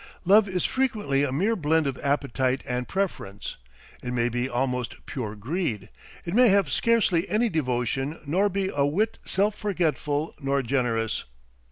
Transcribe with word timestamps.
Love 0.25 0.49
is 0.49 0.65
frequently 0.65 1.21
a 1.21 1.31
mere 1.31 1.55
blend 1.55 1.85
of 1.85 1.95
appetite 1.99 2.63
and 2.67 2.87
preference; 2.87 3.57
it 4.01 4.11
may 4.11 4.29
be 4.29 4.49
almost 4.49 4.95
pure 5.05 5.35
greed; 5.35 5.89
it 6.25 6.33
may 6.33 6.47
have 6.49 6.71
scarcely 6.71 7.29
any 7.29 7.49
devotion 7.49 8.19
nor 8.25 8.49
be 8.49 8.71
a 8.73 8.83
whit 8.83 9.19
self 9.27 9.53
forgetful 9.55 10.33
nor 10.39 10.63
generous. 10.63 11.25